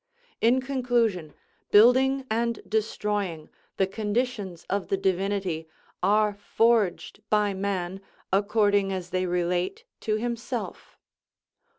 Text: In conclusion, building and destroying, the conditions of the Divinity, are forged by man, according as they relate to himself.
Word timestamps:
In 0.41 0.61
conclusion, 0.61 1.35
building 1.69 2.25
and 2.27 2.59
destroying, 2.67 3.51
the 3.77 3.85
conditions 3.85 4.65
of 4.67 4.87
the 4.87 4.97
Divinity, 4.97 5.67
are 6.01 6.33
forged 6.33 7.21
by 7.29 7.53
man, 7.53 8.01
according 8.33 8.91
as 8.91 9.11
they 9.11 9.27
relate 9.27 9.83
to 9.99 10.15
himself. 10.15 10.97